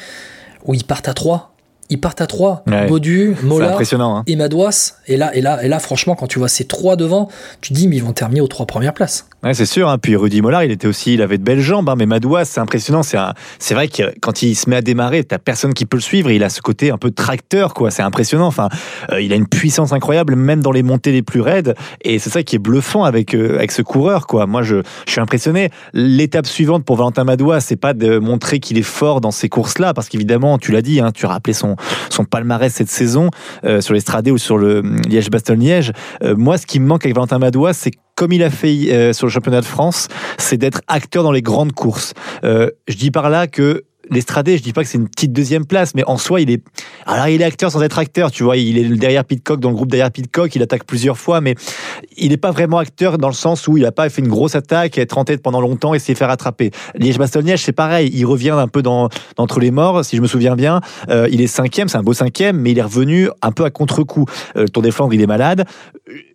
où 0.65 0.75
ils 0.75 0.85
partent 0.85 1.09
à 1.09 1.15
trois 1.15 1.52
ils 1.93 2.01
partent 2.01 2.23
à 2.23 2.27
trois. 2.27 2.65
Ouais. 2.67 2.87
Baudu, 2.87 3.37
Mola 3.43 3.77
hein. 3.79 4.23
et 4.27 4.37
Madouas. 4.37 4.95
Et 5.07 5.19
là, 5.19 5.35
et 5.37 5.43
là, 5.43 5.63
et 5.63 5.69
là, 5.69 5.79
franchement, 5.79 6.15
quand 6.15 6.27
tu 6.27 6.39
vois 6.39 6.49
ces 6.49 6.65
trois 6.65 6.97
devant, 6.97 7.29
tu 7.61 7.71
te 7.71 7.75
dis, 7.75 7.87
mais 7.87 7.97
ils 7.97 8.03
vont 8.03 8.15
terminer 8.15 8.41
aux 8.41 8.49
trois 8.49 8.65
premières 8.65 8.95
places. 8.95 9.27
Ouais, 9.43 9.53
c'est 9.53 9.67
sûr. 9.67 9.91
Hein. 9.91 9.99
Puis 9.99 10.17
Rudy 10.17 10.41
Mollard, 10.41 10.65
il 10.65 10.71
était 10.71 10.87
aussi, 10.87 11.15
il 11.15 11.23
avait 11.23 11.37
de 11.37 11.43
belles 11.43 11.61
jambes. 11.61 11.91
Hein. 11.91 11.95
Mais 11.99 12.07
Madouas, 12.07 12.47
c'est 12.47 12.61
impressionnant. 12.61 13.03
C'est 13.03 13.19
c'est 13.59 13.75
vrai 13.75 13.89
que 13.89 14.03
quand 14.21 14.43
il 14.43 14.55
se 14.55 14.71
met 14.71 14.77
à 14.77 14.81
démarrer, 14.81 15.23
t'as 15.23 15.39
personne 15.39 15.75
qui 15.75 15.85
peut 15.85 15.99
le 15.99 16.03
suivre. 16.03 16.31
Il 16.31 16.43
a 16.45 16.49
ce 16.49 16.63
côté 16.63 16.91
un 16.91 16.97
peu 16.97 17.11
tracteur, 17.11 17.75
quoi. 17.75 17.91
C'est 17.91 18.03
impressionnant. 18.03 18.47
Enfin, 18.47 18.71
euh, 19.11 19.21
il 19.21 19.33
a 19.35 19.37
une 19.37 19.47
puissance 19.47 19.93
incroyable, 19.93 20.35
même 20.35 20.63
dans 20.63 20.73
les 20.73 20.83
montées 20.83 21.13
les 21.13 21.23
plus 21.23 21.43
raides. 21.43 21.75
Et 22.03 22.19
c'est 22.19 22.31
ça 22.31 22.43
qui 22.43 22.57
est 22.57 22.59
bluffant 22.59 23.05
avec 23.05 23.35
euh, 23.35 23.57
avec 23.57 23.73
ce 23.73 23.83
coureur, 23.83 24.27
quoi. 24.27 24.47
Moi, 24.47 24.63
je, 24.63 24.77
je 25.07 25.13
suis 25.13 25.21
impressionné. 25.21 25.69
L'étape 25.93 26.47
suivante 26.47 26.85
pour 26.85 26.97
Valentin 26.97 27.25
Madouas, 27.25 27.61
c'est 27.61 27.77
pas 27.77 27.93
de 27.93 28.19
montrer 28.19 28.61
qu'il 28.61 28.79
est 28.79 28.83
fort 28.83 29.21
dans 29.21 29.31
ces 29.31 29.51
courses-là, 29.51 29.93
parce 29.93 30.09
qu'évidemment, 30.09 30.57
tu 30.57 30.73
l'as 30.73 30.83
dit, 30.83 31.01
hein, 31.01 31.11
tu 31.13 31.27
as 31.27 31.29
rappelé 31.29 31.53
son 31.53 31.77
son 32.11 32.25
palmarès 32.25 32.73
cette 32.73 32.89
saison 32.89 33.31
euh, 33.65 33.81
sur 33.81 33.95
l'Estradé 33.95 34.31
ou 34.31 34.39
sur 34.39 34.59
le 34.59 34.83
Liège-Bastogne-Liège. 35.09 35.93
Euh, 36.23 36.35
moi, 36.37 36.59
ce 36.59 36.67
qui 36.67 36.81
me 36.81 36.87
manque 36.87 37.05
avec 37.05 37.15
Valentin 37.15 37.39
Madois, 37.39 37.73
c'est 37.73 37.93
comme 38.15 38.33
il 38.33 38.43
a 38.43 38.51
fait 38.51 38.93
euh, 38.93 39.13
sur 39.13 39.27
le 39.27 39.33
championnat 39.33 39.61
de 39.61 39.67
France, 39.67 40.09
c'est 40.39 40.57
d'être 40.57 40.81
acteur 40.87 41.23
dans 41.23 41.33
les 41.33 41.43
grandes 41.43 41.73
courses. 41.73 42.15
je 42.43 42.97
dis 42.97 43.11
par 43.11 43.31
là 43.31 43.47
que 43.47 43.85
l'Estradé, 44.11 44.57
je 44.59 44.63
dis 44.63 44.73
pas 44.73 44.83
que 44.83 44.89
c'est 44.89 44.99
une 44.99 45.09
petite 45.09 45.33
deuxième 45.33 45.65
place, 45.65 45.95
mais 45.95 46.05
en 46.07 46.17
soi, 46.17 46.41
il 46.41 46.51
est, 46.51 46.63
alors 47.07 47.29
il 47.29 47.41
est 47.41 47.45
acteur 47.45 47.71
sans 47.71 47.83
être 47.83 47.99
acteur, 47.99 48.31
tu 48.31 48.43
vois, 48.43 48.57
il 48.57 48.79
est 48.79 48.89
derrière 48.97 49.25
Pitcock, 49.25 49.61
dans 49.61 49.71
le 49.71 49.75
groupe 49.75 49.91
derrière 49.91 50.11
Pitcock, 50.11 50.55
il 50.55 50.63
attaque 50.63 50.85
plusieurs 50.85 51.19
fois, 51.19 51.41
mais 51.41 51.55
il 52.17 52.31
n'est 52.31 52.37
pas 52.37 52.51
vraiment 52.51 52.79
acteur 52.79 53.19
dans 53.19 53.29
le 53.29 53.35
sens 53.35 53.69
où 53.69 53.77
il 53.77 53.83
n'a 53.83 53.93
pas 53.93 54.09
fait 54.09 54.23
une 54.23 54.29
grosse 54.29 54.55
attaque, 54.55 54.99
être 54.99 55.19
en 55.19 55.25
tête 55.25 55.43
pendant 55.43 55.61
longtemps 55.61 55.95
et 55.95 55.99
s'est 55.99 56.15
fait 56.15 56.25
rattraper. 56.25 56.71
Liège-Bastogne-Liège, 56.95 57.63
c'est 57.63 57.73
pareil, 57.73 58.11
il 58.13 58.25
revient 58.25 58.51
un 58.51 58.69
peu 58.69 58.83
dans, 58.83 59.09
entre 59.37 59.61
les 59.61 59.71
morts, 59.71 60.05
si 60.05 60.17
je 60.17 60.23
me 60.23 60.27
souviens 60.27 60.57
bien, 60.57 60.81
euh, 61.09 61.29
il 61.31 61.41
est 61.41 61.47
cinquième, 61.47 61.89
c'est 61.89 61.99
un 61.99 62.03
beau 62.03 62.13
cinquième, 62.13 62.59
mais 62.59 62.73
il 62.73 62.79
est 62.79 62.83
revenu 62.83 63.29
un 63.41 63.53
peu 63.53 63.65
à 63.65 63.71
contre-coup. 63.71 64.27
Euh, 64.57 64.67
Tour 64.67 64.83
des 64.83 64.91
Flandres, 64.91 65.15
il 65.15 65.21
est 65.21 65.27
malade. 65.27 65.65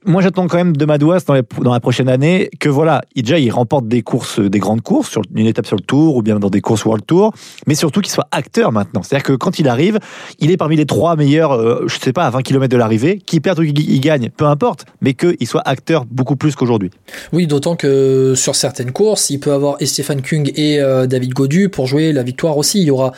Moi, 0.06 0.22
j'attends 0.22 0.48
quand 0.48 0.58
même 0.58 0.76
de 0.76 0.86
Madouas 0.86 1.26
dans, 1.26 1.74
la 1.74 1.80
prochaine 1.80 2.08
année 2.08 2.50
que 2.60 2.70
voilà, 2.70 3.02
il, 3.16 3.24
déjà, 3.24 3.40
il 3.40 3.52
remporte 3.52 3.88
des 3.88 4.02
courses, 4.02 4.40
des 4.40 4.60
grandes 4.60 4.82
courses, 4.82 5.10
sur 5.10 5.22
une 5.36 5.48
étape 5.48 5.66
sur 5.66 5.76
le 5.76 5.82
Tour 5.82 6.16
ou 6.16 6.22
bien 6.22 6.40
dans 6.40 6.50
des 6.50 6.62
courses 6.62 6.86
World 6.86 7.06
Tour, 7.06 7.34
mais 7.66 7.76
surtout 7.76 8.02
qu'il 8.02 8.12
soit 8.12 8.28
acteur 8.32 8.72
maintenant. 8.72 9.02
C'est-à-dire 9.04 9.24
que 9.24 9.34
quand 9.34 9.60
il 9.60 9.68
arrive, 9.68 10.00
il 10.40 10.52
est 10.52 10.58
parmi 10.58 10.76
les 10.76 10.86
trois 10.86 11.16
meilleurs, 11.16 11.54
euh, 11.54 11.86
je 11.88 11.98
sais 12.00 12.14
pas, 12.14 12.26
à 12.26 12.30
20 12.30 12.42
km 12.44 12.72
de 12.72 12.78
l'arrivée, 12.78 13.20
qui 13.26 13.40
perd 13.40 13.60
ou 13.60 13.64
qui 13.64 14.00
gagne, 14.00 14.30
peu 14.36 14.46
importe, 14.46 14.86
mais 15.02 15.14
qu'il 15.14 15.48
soit 15.48 15.68
acteur 15.68 16.06
beaucoup 16.06 16.36
plus 16.36 16.56
qu'aujourd'hui. 16.56 16.92
Oui, 17.34 17.48
d'autant 17.48 17.76
que 17.76 18.34
sur 18.36 18.56
certaines 18.56 18.92
courses, 18.92 19.30
il 19.30 19.40
peut 19.40 19.54
avoir 19.54 19.78
Stéphane 19.86 20.22
Kung 20.22 20.52
et 20.56 20.80
euh, 20.80 21.08
David 21.08 21.34
Godu 21.34 21.70
pour 21.70 21.88
jouer 21.88 22.14
la 22.14 22.24
victoire 22.24 22.58
aussi. 22.58 22.82
Il 22.82 22.88
y 22.88 22.92
aura, 22.92 23.12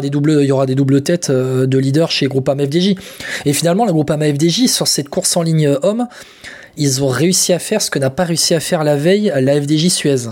des 0.00 0.10
doubles, 0.10 0.40
il 0.42 0.66
des 0.66 0.74
doubles 0.74 1.02
têtes 1.02 1.30
euh, 1.30 1.66
de 1.66 1.78
leader 1.78 2.10
chez 2.10 2.26
Groupama 2.26 2.64
FDJ. 2.64 2.94
Et 3.44 3.52
finalement, 3.52 3.84
la 3.84 3.92
Groupama 3.92 4.26
FDJ 4.26 4.66
sur 4.66 4.86
cette 4.86 5.08
course 5.08 5.36
en 5.36 5.42
ligne 5.42 5.76
homme, 5.82 6.06
ils 6.76 7.02
ont 7.02 7.08
réussi 7.08 7.52
à 7.52 7.58
faire 7.58 7.82
ce 7.82 7.90
que 7.90 7.98
n'a 7.98 8.10
pas 8.10 8.24
réussi 8.24 8.54
à 8.54 8.60
faire 8.60 8.84
la 8.84 8.96
veille 8.96 9.32
la 9.34 9.60
FDJ 9.60 9.88
Suez. 9.88 10.28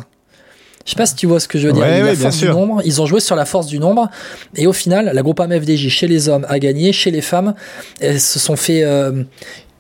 Je 0.87 0.93
sais 0.93 0.97
pas 0.97 1.07
si 1.07 1.17
tu 1.17 1.27
vois 1.27 1.41
ce 1.41 1.49
que 1.49 1.59
je 1.59 1.67
veux 1.67 1.73
dire. 1.73 1.85
la 1.85 2.15
force 2.15 2.39
du 2.39 2.49
nombre. 2.49 2.81
Ils 2.85 3.03
ont 3.03 3.07
joué 3.07 3.21
sur 3.21 3.35
la 3.37 3.45
force 3.45 3.67
du 3.67 3.79
nombre. 3.79 4.09
Et 4.55 4.67
au 4.67 4.73
final, 4.73 5.11
la 5.13 5.23
groupe 5.23 5.43
FDJ 5.43 5.89
chez 5.89 6.07
les 6.07 6.29
hommes 6.29 6.47
a 6.49 6.59
gagné. 6.61 6.93
Chez 6.93 7.11
les 7.11 7.21
femmes, 7.21 7.55
elles 8.01 8.21
se 8.21 8.39
sont 8.39 8.57
fait. 8.57 8.85
Euh, 8.85 9.25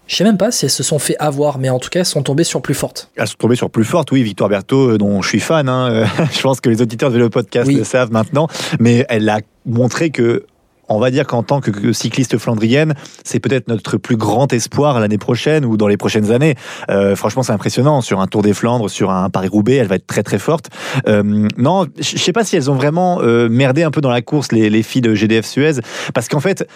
je 0.08 0.16
sais 0.16 0.24
même 0.24 0.36
pas 0.36 0.50
si 0.50 0.64
elles 0.64 0.70
se 0.70 0.82
sont 0.82 0.98
fait 0.98 1.16
avoir, 1.18 1.58
mais 1.58 1.68
en 1.68 1.78
tout 1.78 1.90
cas, 1.90 2.00
elles 2.00 2.06
sont 2.06 2.22
tombées 2.22 2.44
sur 2.44 2.60
plus 2.60 2.74
fortes. 2.74 3.10
Elles 3.16 3.26
sont 3.26 3.36
tombées 3.38 3.56
sur 3.56 3.70
plus 3.70 3.84
fortes, 3.84 4.10
oui. 4.12 4.22
Victoire 4.22 4.48
Berthaud, 4.50 4.90
euh, 4.90 4.98
dont 4.98 5.22
je 5.22 5.28
suis 5.28 5.40
fan, 5.40 5.68
hein, 5.68 6.06
je 6.32 6.40
pense 6.42 6.60
que 6.60 6.68
les 6.68 6.82
auditeurs 6.82 7.10
de 7.10 7.18
le 7.18 7.30
podcast 7.30 7.70
le 7.70 7.84
savent 7.84 8.12
maintenant, 8.12 8.48
mais 8.80 9.06
elle 9.08 9.28
a 9.28 9.40
montré 9.64 10.10
que 10.10 10.44
on 10.88 10.98
va 10.98 11.10
dire 11.10 11.26
qu'en 11.26 11.42
tant 11.42 11.60
que 11.60 11.92
cycliste 11.92 12.38
flandrienne, 12.38 12.94
c'est 13.24 13.40
peut-être 13.40 13.68
notre 13.68 13.96
plus 13.96 14.16
grand 14.16 14.52
espoir 14.52 15.00
l'année 15.00 15.18
prochaine 15.18 15.64
ou 15.64 15.76
dans 15.76 15.88
les 15.88 15.96
prochaines 15.96 16.30
années. 16.30 16.54
Euh, 16.90 17.16
franchement, 17.16 17.42
c'est 17.42 17.52
impressionnant. 17.52 18.00
Sur 18.00 18.20
un 18.20 18.26
Tour 18.26 18.42
des 18.42 18.52
Flandres, 18.52 18.90
sur 18.90 19.10
un 19.10 19.30
Paris-Roubaix, 19.30 19.76
elle 19.76 19.86
va 19.88 19.96
être 19.96 20.06
très 20.06 20.22
très 20.22 20.38
forte. 20.38 20.70
Euh, 21.08 21.48
non, 21.56 21.86
je 21.98 22.18
sais 22.18 22.32
pas 22.32 22.44
si 22.44 22.56
elles 22.56 22.70
ont 22.70 22.74
vraiment 22.74 23.20
euh, 23.20 23.48
merdé 23.48 23.82
un 23.82 23.90
peu 23.90 24.00
dans 24.00 24.10
la 24.10 24.22
course, 24.22 24.52
les, 24.52 24.70
les 24.70 24.82
filles 24.82 25.02
de 25.02 25.14
GDF 25.14 25.46
Suez, 25.46 25.80
parce 26.14 26.28
qu'en 26.28 26.40
fait, 26.40 26.66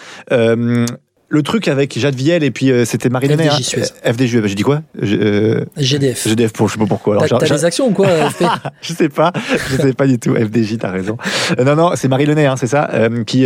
le 1.31 1.43
truc 1.43 1.69
avec 1.69 1.97
Jade 1.97 2.15
Viel 2.15 2.43
et 2.43 2.51
puis 2.51 2.71
euh, 2.71 2.83
c'était 2.83 3.07
Marie 3.07 3.29
FDJ, 3.29 3.47
hein. 3.47 3.57
Suez. 3.61 3.83
FDJ, 4.03 4.37
bah, 4.37 4.47
j'ai 4.47 4.55
dit 4.55 4.63
quoi? 4.63 4.81
Euh, 5.01 5.63
GDF. 5.77 6.27
GDF 6.27 6.51
pour 6.51 6.67
je 6.67 6.73
sais 6.73 6.79
pas 6.79 6.85
pourquoi. 6.85 7.25
T'as 7.25 7.39
des 7.39 7.65
actions 7.65 7.87
ou 7.87 7.91
quoi 7.91 8.07
Je 8.81 8.93
sais 8.93 9.07
pas, 9.07 9.31
je 9.69 9.77
sais 9.77 9.93
pas 9.93 10.07
du 10.07 10.19
tout. 10.19 10.35
FDJ, 10.35 10.77
t'as 10.77 10.91
raison. 10.91 11.17
Euh, 11.57 11.63
non 11.63 11.75
non, 11.75 11.91
c'est 11.95 12.09
Marie 12.09 12.25
Lenay, 12.25 12.45
hein, 12.45 12.55
c'est 12.57 12.67
ça, 12.67 12.89
qui 13.25 13.45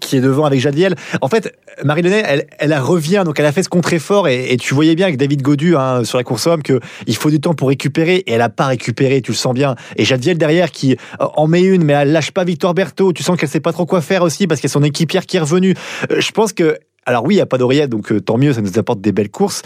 qui 0.00 0.16
est 0.16 0.20
devant 0.20 0.44
avec 0.44 0.60
Jade 0.60 0.76
Viel. 0.76 0.94
En 1.20 1.28
fait, 1.28 1.56
Marie 1.84 2.02
Lenay, 2.02 2.22
elle, 2.24 2.46
elle 2.58 2.74
revient, 2.78 3.22
donc 3.24 3.40
elle 3.40 3.46
a 3.46 3.52
fait 3.52 3.64
ce 3.64 3.68
contre-effort 3.68 4.28
et, 4.28 4.52
et, 4.52 4.56
tu 4.56 4.74
voyais 4.74 4.94
bien 4.94 5.06
avec 5.06 5.18
David 5.18 5.42
Godu 5.42 5.76
hein, 5.76 6.04
sur 6.04 6.18
la 6.18 6.24
course 6.24 6.46
homme 6.46 6.62
que 6.62 6.78
il 7.08 7.16
faut 7.16 7.30
du 7.30 7.40
temps 7.40 7.54
pour 7.54 7.68
récupérer 7.68 8.16
et 8.18 8.32
elle 8.32 8.40
a 8.40 8.48
pas 8.48 8.66
récupéré, 8.66 9.20
tu 9.20 9.32
le 9.32 9.36
sens 9.36 9.52
bien. 9.52 9.74
Et 9.96 10.04
Jade 10.04 10.20
Viel 10.20 10.38
derrière 10.38 10.70
qui 10.70 10.96
en 11.18 11.48
met 11.48 11.62
une, 11.62 11.82
mais 11.82 11.94
elle 11.94 12.12
lâche 12.12 12.30
pas 12.30 12.44
Victoire 12.44 12.74
Berthaud. 12.74 13.12
Tu 13.12 13.24
sens 13.24 13.36
qu'elle 13.36 13.48
sait 13.48 13.60
pas 13.60 13.72
trop 13.72 13.86
quoi 13.86 14.00
faire 14.00 14.22
aussi 14.22 14.46
parce 14.46 14.60
qu'il 14.60 14.68
y 14.68 14.70
a 14.70 14.74
son 14.74 14.84
équipière 14.84 15.26
qui 15.26 15.38
est 15.38 15.40
revenue. 15.40 15.74
je 16.16 16.30
pense 16.30 16.52
que 16.52 16.78
alors 17.06 17.24
oui, 17.24 17.34
il 17.34 17.38
n'y 17.38 17.42
a 17.42 17.46
pas 17.46 17.58
d'oreillette, 17.58 17.90
donc 17.90 18.12
euh, 18.12 18.20
tant 18.20 18.38
mieux, 18.38 18.52
ça 18.52 18.60
nous 18.60 18.78
apporte 18.78 19.00
des 19.00 19.12
belles 19.12 19.30
courses. 19.30 19.62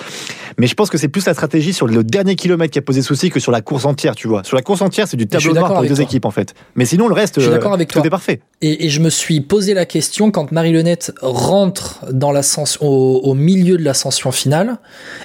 Mais 0.59 0.67
je 0.67 0.75
pense 0.75 0.91
que 0.91 0.99
c'est 0.99 1.09
plus 1.09 1.25
la 1.27 1.35
stratégie 1.35 1.73
sur 1.73 1.87
le 1.87 2.03
dernier 2.03 2.35
kilomètre 2.35 2.73
qui 2.73 2.79
a 2.79 2.83
posé 2.83 3.01
souci 3.03 3.31
que 3.31 3.39
sur 3.39 3.53
la 3.53 3.61
course 3.61 3.85
entière, 3.85 4.17
tu 4.17 4.27
vois. 4.27 4.43
Sur 4.45 4.57
la 4.57 4.63
course 4.63 4.83
entière, 4.83 5.07
c'est 5.07 5.17
du 5.17 5.27
tableau 5.27 5.55
noir 5.55 5.73
pour 5.73 5.83
les 5.83 5.89
deux 5.89 6.01
équipes, 6.01 6.25
en 6.25 6.31
fait. 6.31 6.55
Mais 6.75 6.85
sinon, 6.85 7.09
le 7.09 7.15
reste, 7.15 7.41
je 7.41 7.51
d'accord 7.51 7.73
avec 7.73 7.89
tout 7.89 8.05
est 8.05 8.11
parfait. 8.11 8.41
Et, 8.61 8.89
je 8.89 9.01
me 9.01 9.11
suis 9.11 9.41
posé 9.41 9.75
la 9.75 9.87
question 9.87 10.31
quand 10.31 10.51
Marie 10.51 10.73
Lenette 10.73 11.13
rentre 11.23 12.05
dans 12.11 12.33
l'ascension, 12.33 12.85
au, 12.85 13.35
milieu 13.35 13.77
de 13.77 13.85
l'ascension 13.85 14.33
finale. 14.33 14.79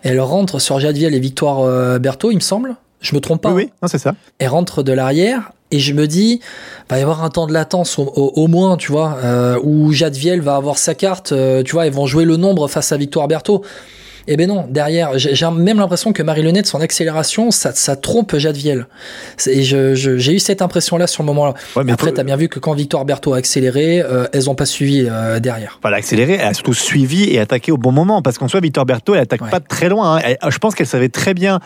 Elle 0.04 0.20
rentre 0.20 0.60
sur 0.60 0.80
Jadviel 0.80 1.16
et 1.16 1.20
Victoire 1.20 1.62
euh, 1.62 1.98
Berthaud, 1.98 2.32
il 2.32 2.36
me 2.36 2.42
semble. 2.42 2.76
Je 3.04 3.14
me 3.14 3.20
trompe 3.20 3.42
pas. 3.42 3.52
Oui, 3.52 3.70
oui, 3.82 3.90
c'est 3.90 4.00
ça. 4.00 4.16
Elle 4.40 4.48
rentre 4.48 4.82
de 4.82 4.94
l'arrière 4.94 5.52
et 5.72 5.80
je 5.80 5.94
me 5.94 6.08
dis, 6.08 6.40
va 6.90 6.98
y 6.98 7.02
avoir 7.02 7.24
un 7.24 7.30
temps 7.30 7.48
de 7.48 7.54
latence 7.54 8.00
au, 8.00 8.48
moins, 8.48 8.78
tu 8.78 8.92
vois, 8.92 9.18
euh, 9.24 9.60
où 9.62 9.92
Jadviel 9.92 10.42
va 10.42 10.56
avoir 10.56 10.78
sa 10.78 10.96
carte, 10.96 11.34
euh, 11.34 11.64
tu 11.64 11.74
vois, 11.74 11.86
ils 11.86 11.92
vont 11.92 12.06
jouer 12.06 12.26
le 12.26 12.38
nombre 12.38 12.68
face 12.68 12.92
à 12.92 12.98
Victoire 12.98 13.28
Berthaud. 13.28 13.64
Eh 14.28 14.38
ben 14.38 14.48
non, 14.48 14.66
derrière, 14.70 15.18
j'ai 15.18 15.50
même 15.52 15.80
l'impression 15.80 16.14
que 16.14 16.24
Marie 16.24 16.44
Lenette, 16.44 16.66
son 16.66 16.80
accélération, 16.80 17.52
ça, 17.52 17.74
ça 17.74 17.96
trompe 17.96 18.38
Jadviel. 18.38 18.88
Et 19.48 19.64
j'ai 19.64 20.34
eu 20.34 20.40
cette 20.40 20.62
impression-là 20.62 21.08
sur 21.08 21.24
le 21.24 21.28
moment-là. 21.28 21.54
Ouais, 21.76 21.92
Après, 21.92 22.14
t'as 22.14 22.24
bien 22.24 22.38
vu 22.38 22.48
que 22.48 22.60
quand 22.60 22.74
Victoire 22.74 23.04
Berthaud 23.04 23.34
a 23.34 23.38
accéléré, 23.38 24.02
euh, 24.02 24.26
elles 24.32 24.50
ont 24.50 24.56
pas 24.56 24.66
suivi 24.66 25.06
euh, 25.10 25.40
derrière. 25.40 25.80
Voilà, 25.82 25.98
accéléré, 25.98 26.38
elle 26.40 26.48
a 26.48 26.54
surtout 26.54 26.74
suivi 26.74 27.26
et 27.26 27.40
attaqué 27.40 27.72
au 27.72 27.78
bon 27.78 27.92
moment. 27.92 28.22
Parce 28.22 28.38
qu'en 28.38 28.48
soi, 28.48 28.62
Victoire 28.62 28.86
Berthaud, 28.86 29.16
elle 29.16 29.22
attaque 29.22 29.50
pas 29.50 29.60
très 29.60 29.90
loin. 29.90 30.20
Hein. 30.24 30.50
je 30.50 30.58
pense 30.58 30.74
qu'elle 30.74 30.88
savait 30.88 31.10
très 31.10 31.34
bien 31.34 31.60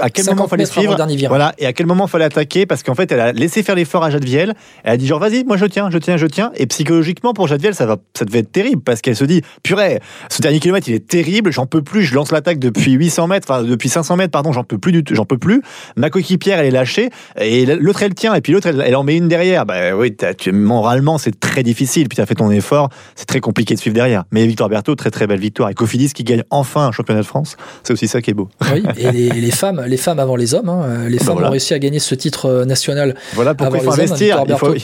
à 0.00 0.10
quel 0.10 0.24
moment 0.26 0.48
fallait 0.48 0.66
suivre 0.66 0.96
voilà 1.28 1.54
et 1.58 1.66
à 1.66 1.72
quel 1.72 1.86
moment 1.86 2.06
fallait 2.06 2.24
attaquer? 2.24 2.66
Parce 2.66 2.82
qu'en 2.82 2.94
fait 2.94 3.10
elle 3.10 3.20
a 3.20 3.32
laissé 3.32 3.62
faire 3.62 3.74
l'effort 3.74 4.04
à 4.04 4.10
Jadviel 4.10 4.54
elle 4.84 4.92
a 4.92 4.96
dit 4.96 5.06
genre 5.06 5.18
vas-y 5.18 5.44
moi 5.44 5.56
je 5.56 5.66
tiens 5.66 5.90
je 5.90 5.98
tiens 5.98 6.16
je 6.16 6.26
tiens. 6.26 6.52
Et 6.56 6.66
psychologiquement 6.66 7.32
pour 7.32 7.48
Jadviel 7.48 7.74
ça 7.74 7.86
va 7.86 7.96
ça 8.14 8.24
devait 8.24 8.40
être 8.40 8.52
terrible 8.52 8.82
parce 8.82 9.00
qu'elle 9.00 9.16
se 9.16 9.24
dit 9.24 9.42
purée 9.62 10.00
ce 10.30 10.42
dernier 10.42 10.60
kilomètre 10.60 10.88
il 10.88 10.94
est 10.94 11.06
terrible 11.06 11.52
j'en 11.52 11.66
peux 11.66 11.82
plus 11.82 12.02
je 12.04 12.14
lance 12.14 12.32
l'attaque 12.32 12.58
depuis 12.58 12.92
800 12.92 13.28
mètres 13.28 13.46
enfin 13.50 13.62
depuis 13.62 13.88
500 13.88 14.16
mètres 14.16 14.30
pardon 14.30 14.52
j'en 14.52 14.64
peux 14.64 14.78
plus 14.78 14.92
du 14.92 15.02
tout 15.02 15.14
j'en 15.14 15.24
peux 15.24 15.38
plus. 15.38 15.62
Ma 15.96 16.10
coéquipière 16.10 16.58
elle 16.58 16.66
est 16.66 16.70
lâchée 16.70 17.10
et 17.40 17.66
l'autre 17.66 18.02
elle 18.02 18.14
tient 18.14 18.34
et 18.34 18.40
puis 18.40 18.52
l'autre 18.52 18.68
elle, 18.68 18.96
en 18.96 19.04
met 19.04 19.16
une 19.16 19.28
derrière. 19.28 19.66
Bah 19.66 19.96
oui 19.96 20.14
tu, 20.38 20.52
moralement 20.52 21.18
c'est 21.18 21.38
très 21.38 21.62
difficile 21.62 22.08
puis 22.08 22.16
tu 22.16 22.22
as 22.22 22.26
fait 22.26 22.34
ton 22.34 22.50
effort 22.50 22.90
c'est 23.14 23.26
très 23.26 23.40
compliqué 23.40 23.74
de 23.74 23.80
suivre 23.80 23.94
derrière. 23.94 24.24
Mais 24.30 24.46
Victoire 24.46 24.68
Berthaud 24.68 24.94
très 24.94 25.10
très 25.10 25.26
belle 25.26 25.40
victoire. 25.40 25.70
Et 25.70 25.74
Cofidis 25.74 26.12
qui 26.12 26.24
gagne 26.24 26.44
enfin 26.50 26.86
un 26.86 26.92
championnat 26.92 27.20
de 27.20 27.26
France 27.26 27.56
c'est 27.82 27.92
aussi 27.92 28.06
ça 28.06 28.20
qui 28.20 28.30
est 28.30 28.34
beau. 28.34 28.48
Oui 28.72 28.84
et 28.98 29.10
les 29.12 29.50
femmes, 29.56 29.84
les 29.86 29.96
femmes 29.96 30.20
avant 30.20 30.36
les 30.36 30.54
hommes. 30.54 30.68
Hein. 30.68 31.08
Les 31.08 31.18
bah 31.18 31.24
femmes 31.24 31.42
ont 31.42 31.50
réussi 31.50 31.74
à 31.74 31.78
gagner 31.78 31.98
ce 31.98 32.14
titre 32.14 32.46
euh, 32.46 32.64
national. 32.64 33.14
Voilà 33.34 33.54
pourquoi 33.54 33.78
il 33.78 33.84
faut 33.84 33.92
investir. 33.92 34.44
il, 34.48 34.56
faut, 34.56 34.74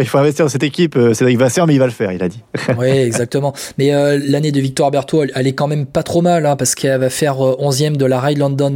il, 0.00 0.06
faut, 0.06 0.18
investir 0.18 0.44
dans 0.44 0.50
cette 0.50 0.62
équipe. 0.62 0.96
Euh, 0.96 1.14
Cédric 1.14 1.38
Vasseur, 1.38 1.66
mais 1.66 1.74
il 1.74 1.78
va 1.78 1.86
le 1.86 1.92
faire, 1.92 2.12
il 2.12 2.22
a 2.22 2.28
dit. 2.28 2.40
oui, 2.78 2.88
exactement. 2.88 3.52
Mais 3.78 3.94
euh, 3.94 4.18
l'année 4.26 4.52
de 4.52 4.60
Victoire 4.60 4.90
Berthaud, 4.90 5.24
elle, 5.34 5.46
est 5.46 5.52
quand 5.52 5.66
même 5.66 5.86
pas 5.86 6.02
trop 6.02 6.22
mal, 6.22 6.46
hein, 6.46 6.56
parce 6.56 6.74
qu'elle 6.74 7.00
va 7.00 7.10
faire 7.10 7.36
11e 7.36 7.96
de 7.96 8.04
la 8.04 8.20
Ride 8.20 8.38
London 8.38 8.74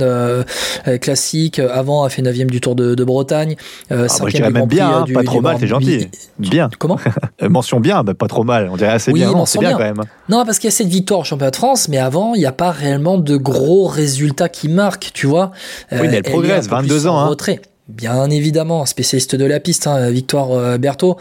classique. 1.00 1.59
Avant, 1.59 2.07
elle 2.07 2.12
fait 2.12 2.23
9e 2.23 2.47
du 2.47 2.61
Tour 2.61 2.75
de, 2.75 3.05
Bretagne. 3.05 3.57
Ah, 3.90 3.95
moi, 4.21 4.28
je 4.28 4.37
dirais 4.37 4.50
même 4.50 4.67
bien, 4.67 4.88
hein, 4.88 5.05
pas 5.12 5.23
trop 5.23 5.40
mal, 5.40 5.57
c'est 5.59 5.67
gentil. 5.67 6.09
Bien. 6.38 6.69
Comment 6.78 6.99
Mention 7.40 7.81
bien, 7.81 8.05
bah, 8.05 8.14
pas 8.14 8.28
trop 8.28 8.45
mal. 8.45 8.69
On 8.71 8.76
dirait 8.76 8.90
assez 8.90 9.12
bien. 9.12 9.33
Non, 9.33 9.47
c'est 9.47 9.59
bien, 9.59 9.73
quand 9.73 9.78
même. 9.78 10.02
Non, 10.28 10.45
parce 10.45 10.59
qu'il 10.59 10.69
y 10.69 10.73
a 10.73 10.76
cette 10.76 10.88
victoire 10.88 11.21
au 11.21 11.25
championnat 11.25 11.50
de 11.50 11.57
France, 11.57 11.88
mais 11.88 11.99
avant, 11.99 12.35
il 12.35 12.40
n'y 12.40 12.47
a 12.47 12.52
pas 12.52 12.71
réellement 12.71 13.19
de 13.19 13.37
gros 13.37 13.87
résultats 13.87 14.49
qui 14.49 14.69
marquent, 14.69 15.11
tu 15.14 15.26
vois. 15.28 15.52
Oui, 15.92 15.99
mais 16.02 16.16
elle, 16.16 16.23
progresse, 16.23 16.68
22 16.68 17.06
ans. 17.06 17.18
Hein. 17.18 17.26
Retrait. 17.26 17.61
Bien 17.88 18.28
évidemment, 18.28 18.85
spécialiste 18.85 19.35
de 19.35 19.44
la 19.47 19.61
piste, 19.61 19.87
hein, 19.87 20.11
Victoire 20.11 20.52
euh, 20.52 20.76
Berthaud. 20.76 21.16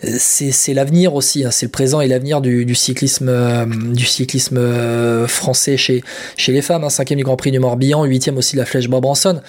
c'est 0.00 0.74
l'avenir 0.74 1.14
aussi, 1.14 1.44
hein. 1.44 1.52
c'est 1.52 1.66
le 1.66 1.70
présent 1.70 2.00
et 2.00 2.08
l'avenir 2.08 2.40
du, 2.40 2.74
cyclisme, 2.74 3.28
euh, 3.28 3.64
du 3.66 4.04
cyclisme 4.04 4.56
euh, 4.58 5.28
français 5.28 5.76
chez, 5.76 6.02
chez 6.36 6.50
les 6.50 6.60
femmes. 6.60 6.82
Hein. 6.82 6.90
Cinquième 6.90 7.18
du 7.18 7.24
Grand 7.24 7.36
Prix 7.36 7.52
du 7.52 7.60
Morbihan, 7.60 8.04
huitième 8.04 8.36
aussi 8.36 8.56
de 8.56 8.60
la 8.60 8.66
Flèche 8.66 8.88
Bob-Branson. 8.88 9.40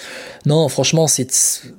Non, 0.46 0.70
franchement, 0.70 1.08
c'est 1.08 1.28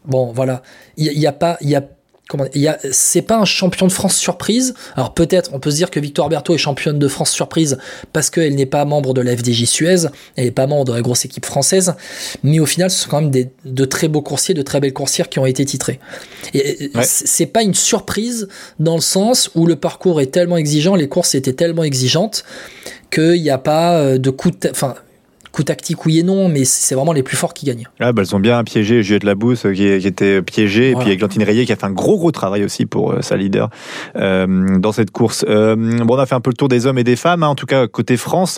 bon, 0.06 0.32
voilà. 0.34 0.62
Il 0.96 1.06
y, 1.06 1.26
a 1.26 1.32
pas, 1.32 1.56
il 1.60 1.70
y 1.70 1.76
a 1.76 1.84
comment 2.28 2.44
c'est 2.90 3.22
pas 3.22 3.38
un 3.38 3.44
champion 3.44 3.86
de 3.86 3.92
France 3.92 4.16
surprise. 4.16 4.74
Alors 4.96 5.12
peut-être 5.12 5.50
on 5.52 5.60
peut 5.60 5.70
se 5.70 5.76
dire 5.76 5.90
que 5.90 6.00
Victoire 6.00 6.28
Berthaud 6.28 6.54
est 6.54 6.58
championne 6.58 6.98
de 6.98 7.08
France 7.08 7.30
surprise 7.30 7.78
parce 8.12 8.30
qu'elle 8.30 8.54
n'est 8.54 8.66
pas 8.66 8.84
membre 8.84 9.12
de 9.14 9.20
la 9.20 9.36
FDJ 9.36 9.64
Suez, 9.64 10.06
elle 10.36 10.46
n'est 10.46 10.50
pas 10.50 10.66
membre 10.66 10.86
de 10.86 10.92
la 10.92 11.02
grosse 11.02 11.24
équipe 11.24 11.44
française, 11.44 11.94
mais 12.42 12.60
au 12.60 12.66
final 12.66 12.90
ce 12.90 13.04
sont 13.04 13.10
quand 13.10 13.20
même 13.20 13.30
des, 13.30 13.50
de 13.64 13.84
très 13.84 14.08
beaux 14.08 14.22
coursiers, 14.22 14.54
de 14.54 14.62
très 14.62 14.80
belles 14.80 14.92
coursières 14.92 15.28
qui 15.28 15.38
ont 15.38 15.46
été 15.46 15.64
titrés. 15.64 16.00
Et 16.54 16.90
c'est 17.02 17.46
pas 17.46 17.62
une 17.62 17.74
surprise 17.74 18.48
dans 18.78 18.94
le 18.94 19.02
sens 19.02 19.50
où 19.54 19.66
le 19.66 19.76
parcours 19.76 20.20
est 20.20 20.26
tellement 20.26 20.56
exigeant, 20.56 20.94
les 20.94 21.08
courses 21.08 21.34
étaient 21.34 21.52
tellement 21.52 21.84
exigeantes 21.84 22.44
qu'il 23.10 23.42
n'y 23.42 23.50
a 23.50 23.58
pas 23.58 23.96
euh, 23.98 24.18
de 24.18 24.30
coup 24.30 24.50
de, 24.50 24.70
enfin 24.70 24.94
coup 25.54 25.62
tactique, 25.62 26.04
oui 26.04 26.18
et 26.18 26.22
non, 26.24 26.48
mais 26.48 26.64
c'est 26.64 26.96
vraiment 26.96 27.12
les 27.12 27.22
plus 27.22 27.36
forts 27.36 27.54
qui 27.54 27.64
gagnent. 27.64 27.86
Ah, 28.00 28.12
bah, 28.12 28.22
elles 28.22 28.34
ont 28.34 28.40
bien 28.40 28.62
piégé 28.64 29.02
Juliette 29.04 29.22
Labousse 29.22 29.62
qui, 29.62 29.98
qui 29.98 30.06
était 30.06 30.42
piégée, 30.42 30.90
et 30.90 30.94
puis 30.96 31.10
Églantine 31.10 31.44
Rayet 31.44 31.64
qui 31.64 31.72
a 31.72 31.76
fait 31.76 31.86
un 31.86 31.92
gros 31.92 32.18
gros 32.18 32.32
travail 32.32 32.64
aussi 32.64 32.86
pour 32.86 33.12
euh, 33.12 33.22
sa 33.22 33.36
leader 33.36 33.70
euh, 34.16 34.78
dans 34.78 34.90
cette 34.90 35.12
course. 35.12 35.44
Euh, 35.48 35.76
bon, 35.76 36.16
on 36.16 36.18
a 36.18 36.26
fait 36.26 36.34
un 36.34 36.40
peu 36.40 36.50
le 36.50 36.56
tour 36.56 36.68
des 36.68 36.86
hommes 36.86 36.98
et 36.98 37.04
des 37.04 37.14
femmes, 37.14 37.44
hein, 37.44 37.48
en 37.48 37.54
tout 37.54 37.66
cas 37.66 37.86
côté 37.86 38.16
France. 38.16 38.52